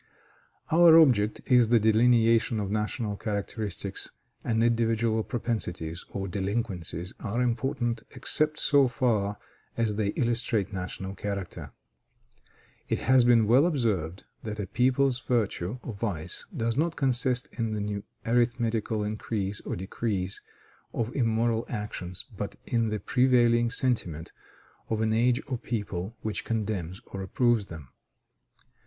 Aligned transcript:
Our 0.71 0.97
object 0.97 1.41
is 1.45 1.67
the 1.67 1.79
delineation 1.79 2.59
of 2.59 2.71
national 2.71 3.17
characteristics, 3.17 4.09
and 4.43 4.63
individual 4.63 5.21
propensities 5.23 6.05
or 6.09 6.27
delinquencies 6.27 7.13
are 7.19 7.35
unimportant 7.37 8.01
except 8.15 8.57
so 8.59 8.87
far 8.87 9.37
as 9.77 9.97
they 9.97 10.07
illustrate 10.15 10.73
national 10.73 11.13
character. 11.13 11.71
It 12.89 12.97
has 13.01 13.23
been 13.25 13.45
well 13.45 13.67
observed 13.67 14.23
that 14.41 14.59
a 14.59 14.65
people's 14.65 15.19
virtue 15.19 15.77
or 15.83 15.93
vice 15.93 16.47
does 16.57 16.77
not 16.77 16.95
consist 16.95 17.47
in 17.51 17.71
the 17.73 18.01
arithmetical 18.25 19.03
increase 19.03 19.61
or 19.61 19.75
decrease 19.75 20.41
of 20.93 21.15
immoral 21.15 21.63
actions, 21.69 22.25
but 22.35 22.55
in 22.65 22.89
the 22.89 22.99
prevailing 22.99 23.69
sentiment 23.69 24.31
of 24.89 24.99
an 25.01 25.13
age 25.13 25.39
or 25.45 25.59
people, 25.59 26.17
which 26.23 26.43
condemns 26.43 27.01
or 27.05 27.21
approves 27.21 27.67
them. 27.67 27.89